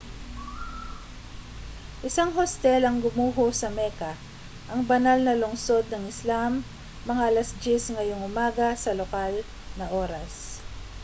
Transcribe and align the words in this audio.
isang 2.07 2.31
hostel 2.37 2.81
ang 2.89 2.97
gumuho 3.05 3.45
sa 3.61 3.69
mecca 3.79 4.11
ang 4.73 4.81
banal 4.91 5.19
na 5.23 5.33
lungsod 5.41 5.85
ng 5.93 6.09
islam 6.13 6.51
mga 7.09 7.23
alas-10 7.29 7.65
ngayong 7.95 8.25
umaga 8.29 8.67
sa 8.83 8.91
lokal 8.99 9.33
na 9.79 9.85
oras 10.01 10.33